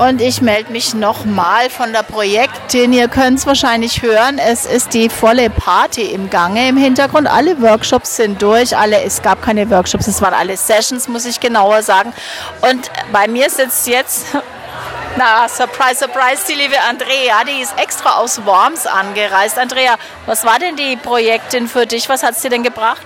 [0.00, 2.94] Und ich melde mich nochmal von der Projektin.
[2.94, 4.38] Ihr könnt es wahrscheinlich hören.
[4.38, 7.26] Es ist die volle Party im Gange im Hintergrund.
[7.26, 8.74] Alle Workshops sind durch.
[8.74, 12.14] Alle, es gab keine Workshops, es waren alle Sessions, muss ich genauer sagen.
[12.62, 14.28] Und bei mir sitzt jetzt
[15.18, 19.58] na, surprise, surprise, die liebe Andrea, die ist extra aus Worms angereist.
[19.58, 22.08] Andrea, was war denn die Projektin für dich?
[22.08, 23.04] Was hat es dir denn gebracht?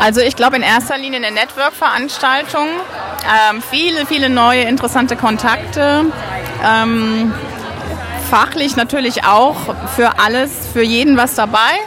[0.00, 2.68] Also ich glaube in erster Linie eine Network-Veranstaltung,
[3.50, 6.04] ähm, viele, viele neue interessante Kontakte,
[6.64, 7.32] ähm,
[8.30, 9.56] fachlich natürlich auch
[9.94, 11.78] für alles, für jeden was dabei.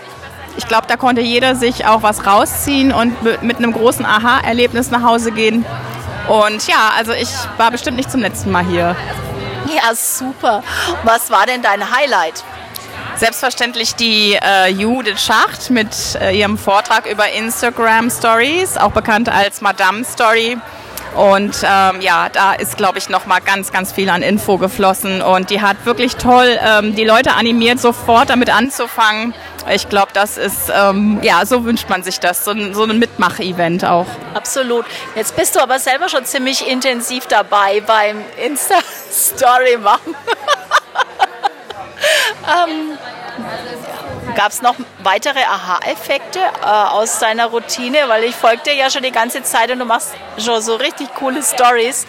[0.57, 5.03] Ich glaube, da konnte jeder sich auch was rausziehen und mit einem großen Aha-Erlebnis nach
[5.03, 5.65] Hause gehen.
[6.27, 8.95] Und ja, also ich war bestimmt nicht zum letzten Mal hier.
[9.67, 10.63] Ja, super.
[11.03, 12.43] Was war denn dein Highlight?
[13.15, 15.89] Selbstverständlich die äh, Judith Schacht mit
[16.21, 20.57] äh, ihrem Vortrag über Instagram Stories, auch bekannt als Madame Story.
[21.17, 25.23] Und ähm, ja, da ist, glaube ich, nochmal ganz, ganz viel an Info geflossen.
[25.23, 29.33] Und die hat wirklich toll ähm, die Leute animiert, sofort damit anzufangen.
[29.73, 32.99] Ich glaube, das ist, ähm, ja, so wünscht man sich das, so ein, so ein
[32.99, 34.05] Mitmach-Event auch.
[34.35, 34.85] Absolut.
[35.15, 40.15] Jetzt bist du aber selber schon ziemlich intensiv dabei beim Insta-Story machen.
[42.45, 42.97] ähm,
[44.37, 47.97] Gab es noch weitere Aha-Effekte äh, aus deiner Routine?
[48.05, 51.11] Weil ich folge dir ja schon die ganze Zeit und du machst schon so richtig
[51.15, 52.05] coole Stories.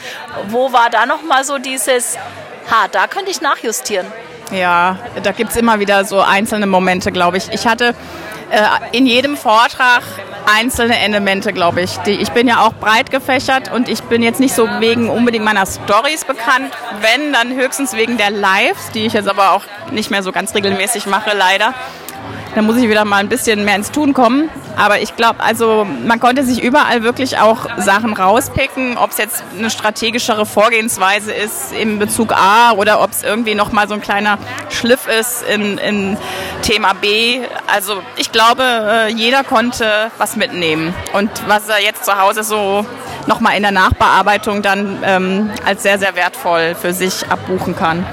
[0.48, 2.18] Wo war da nochmal so dieses,
[2.70, 4.06] ha, da könnte ich nachjustieren?
[4.52, 7.48] Ja, da gibt es immer wieder so einzelne Momente, glaube ich.
[7.50, 7.94] Ich hatte
[8.50, 10.02] äh, in jedem Vortrag
[10.54, 11.96] einzelne Elemente, glaube ich.
[12.00, 15.46] Die, ich bin ja auch breit gefächert und ich bin jetzt nicht so wegen unbedingt
[15.46, 16.74] meiner Stories bekannt.
[17.00, 20.54] Wenn, dann höchstens wegen der Lives, die ich jetzt aber auch nicht mehr so ganz
[20.54, 21.72] regelmäßig mache, leider.
[22.54, 24.48] Da muss ich wieder mal ein bisschen mehr ins Tun kommen.
[24.76, 29.42] Aber ich glaube, also man konnte sich überall wirklich auch Sachen rauspicken, ob es jetzt
[29.56, 34.38] eine strategischere Vorgehensweise ist in Bezug A oder ob es irgendwie nochmal so ein kleiner
[34.70, 36.16] Schliff ist in, in
[36.62, 37.40] Thema B.
[37.72, 40.94] Also ich glaube, äh, jeder konnte was mitnehmen.
[41.12, 42.86] Und was er jetzt zu Hause so
[43.26, 48.06] nochmal in der Nachbearbeitung dann ähm, als sehr, sehr wertvoll für sich abbuchen kann.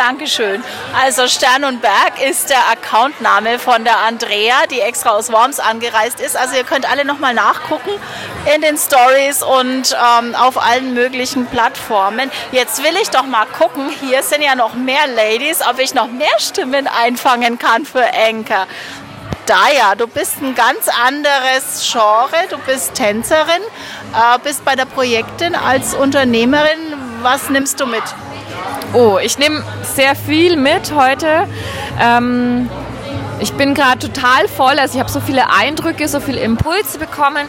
[0.00, 0.64] Dankeschön.
[0.98, 6.20] Also Stern und Berg ist der Accountname von der Andrea, die extra aus Worms angereist
[6.20, 6.38] ist.
[6.38, 7.90] Also ihr könnt alle nochmal nachgucken
[8.54, 12.30] in den Stories und ähm, auf allen möglichen Plattformen.
[12.50, 16.08] Jetzt will ich doch mal gucken, hier sind ja noch mehr Ladies, ob ich noch
[16.08, 18.66] mehr Stimmen einfangen kann für Enker.
[19.44, 22.46] Daya, du bist ein ganz anderes Genre.
[22.48, 23.62] Du bist Tänzerin,
[24.14, 26.94] äh, bist bei der Projektin als Unternehmerin.
[27.20, 28.04] Was nimmst du mit?
[28.92, 31.46] Oh, ich nehme sehr viel mit heute.
[32.00, 32.68] Ähm,
[33.38, 37.48] ich bin gerade total voll, also ich habe so viele Eindrücke, so viele Impulse bekommen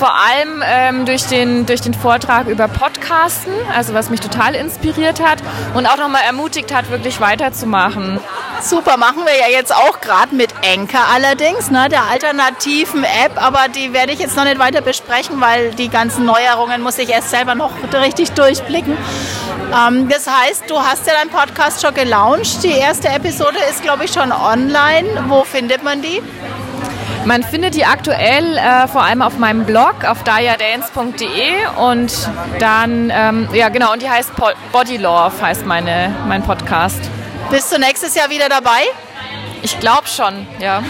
[0.00, 5.20] vor allem ähm, durch, den, durch den Vortrag über Podcasten, also was mich total inspiriert
[5.20, 5.40] hat
[5.74, 8.18] und auch nochmal ermutigt hat, wirklich weiterzumachen.
[8.62, 13.68] Super, machen wir ja jetzt auch gerade mit Enker allerdings, ne, der alternativen App, aber
[13.68, 17.28] die werde ich jetzt noch nicht weiter besprechen, weil die ganzen Neuerungen muss ich erst
[17.28, 18.96] selber noch richtig durchblicken.
[19.72, 22.62] Ähm, das heißt, du hast ja deinen Podcast schon gelauncht.
[22.62, 25.24] Die erste Episode ist, glaube ich, schon online.
[25.28, 26.22] Wo findet man die?
[27.24, 32.12] Man findet die aktuell äh, vor allem auf meinem Blog auf dayadance.de und
[32.58, 34.30] dann, ähm, ja genau, und die heißt
[34.72, 36.98] Body Love, heißt meine, mein Podcast.
[37.50, 38.80] Bist du nächstes Jahr wieder dabei?
[39.62, 40.82] Ich glaube schon, ja.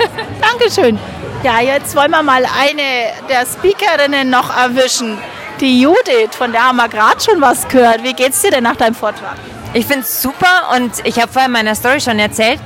[0.40, 0.98] Dankeschön.
[1.44, 5.18] Ja, jetzt wollen wir mal eine der Speakerinnen noch erwischen.
[5.60, 8.02] Die Judith, von der haben wir gerade schon was gehört.
[8.02, 9.36] Wie geht's dir denn nach deinem Vortrag?
[9.72, 12.60] Ich finde es super und ich habe vorher in meiner Story schon erzählt,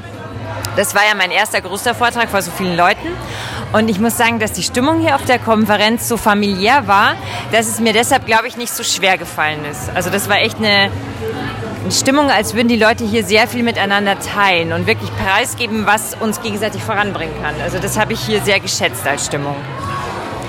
[0.74, 3.08] das war ja mein erster größter Vortrag vor so vielen Leuten.
[3.72, 7.14] Und ich muss sagen, dass die Stimmung hier auf der Konferenz so familiär war,
[7.52, 9.90] dass es mir deshalb, glaube ich, nicht so schwer gefallen ist.
[9.94, 10.90] Also das war echt eine
[11.90, 16.42] Stimmung, als würden die Leute hier sehr viel miteinander teilen und wirklich preisgeben, was uns
[16.42, 17.54] gegenseitig voranbringen kann.
[17.62, 19.54] Also das habe ich hier sehr geschätzt als Stimmung.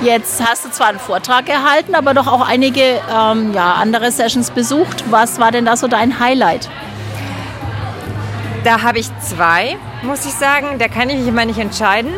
[0.02, 4.50] Jetzt hast du zwar einen Vortrag gehalten, aber doch auch einige ähm, ja, andere Sessions
[4.50, 5.04] besucht.
[5.12, 6.70] Was war denn da so dein Highlight?
[8.64, 10.80] Da habe ich zwei, muss ich sagen.
[10.80, 12.14] Da kann ich mich immer nicht entscheiden.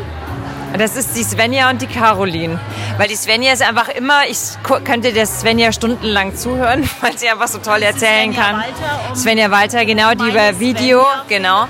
[0.78, 2.60] Das ist die Svenja und die Caroline.
[2.98, 4.40] Weil die Svenja ist einfach immer, ich
[4.84, 8.56] könnte der Svenja stundenlang zuhören, weil sie einfach so toll erzählen Svenja kann.
[8.56, 11.24] Walter Svenja Walter, genau, die über Video, Svenja.
[11.28, 11.68] genau.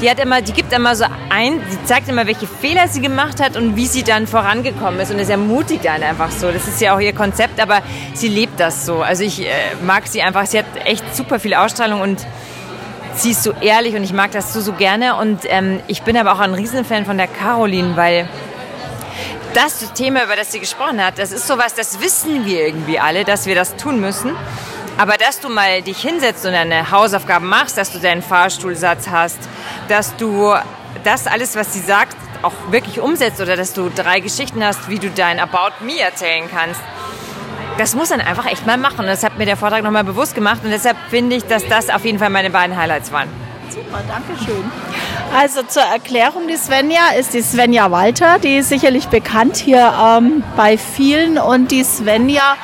[0.00, 3.40] Die hat immer, die gibt immer so ein, die zeigt immer, welche Fehler sie gemacht
[3.40, 5.10] hat und wie sie dann vorangekommen ist.
[5.10, 6.50] Und es ermutigt einen einfach so.
[6.50, 7.80] Das ist ja auch ihr Konzept, aber
[8.14, 9.02] sie lebt das so.
[9.02, 9.50] Also ich äh,
[9.84, 10.46] mag sie einfach.
[10.46, 12.26] Sie hat echt super viel Ausstrahlung und
[13.14, 15.16] sie ist so ehrlich und ich mag das so, so gerne.
[15.16, 18.28] Und ähm, ich bin aber auch ein Riesenfan von der Caroline, weil
[19.54, 23.24] das Thema, über das sie gesprochen hat, das ist sowas, das wissen wir irgendwie alle,
[23.24, 24.32] dass wir das tun müssen.
[24.96, 29.38] Aber dass du mal dich hinsetzt und deine Hausaufgaben machst, dass du deinen Fahrstuhlsatz hast,
[29.88, 30.54] dass du
[31.02, 34.98] das alles, was sie sagt, auch wirklich umsetzt oder dass du drei Geschichten hast, wie
[34.98, 36.80] du dein About Me erzählen kannst.
[37.78, 39.06] Das muss man einfach echt mal machen.
[39.06, 42.04] Das hat mir der Vortrag nochmal bewusst gemacht und deshalb finde ich, dass das auf
[42.04, 43.28] jeden Fall meine beiden Highlights waren.
[43.70, 44.70] Super, danke schön.
[45.36, 50.44] Also zur Erklärung, die Svenja ist die Svenja Walter, die ist sicherlich bekannt hier ähm,
[50.56, 52.56] bei vielen und die Svenja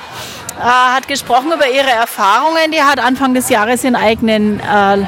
[0.60, 2.70] äh, hat gesprochen über ihre Erfahrungen.
[2.70, 4.98] Die hat Anfang des Jahres ihren eigenen, äh,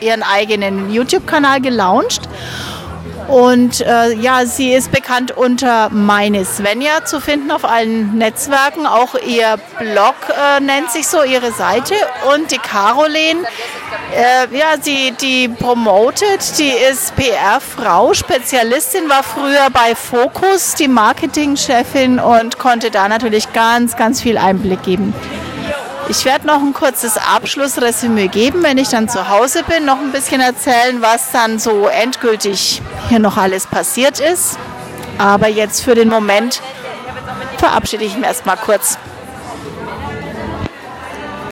[0.00, 2.28] ihren eigenen YouTube-Kanal gelauncht
[3.30, 8.86] und äh, ja, sie ist bekannt unter Meine Svenja zu finden auf allen Netzwerken.
[8.86, 11.94] Auch ihr Blog äh, nennt sich so, ihre Seite.
[12.34, 13.44] Und die Caroline,
[14.16, 22.18] äh, ja, sie, die promotet, die ist PR-Frau, Spezialistin, war früher bei Focus, die Marketingchefin
[22.18, 25.14] und konnte da natürlich ganz, ganz viel Einblick geben.
[26.10, 30.10] Ich werde noch ein kurzes Abschlussresümee geben, wenn ich dann zu Hause bin, noch ein
[30.10, 34.58] bisschen erzählen, was dann so endgültig hier noch alles passiert ist.
[35.18, 36.62] Aber jetzt für den Moment
[37.58, 38.98] verabschiede ich mich erstmal kurz.